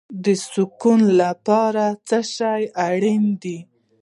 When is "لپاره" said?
1.21-1.85